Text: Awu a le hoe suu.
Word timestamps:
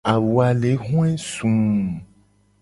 Awu 0.11 0.33
a 0.45 0.49
le 0.61 0.71
hoe 0.85 1.09
suu. 1.29 1.59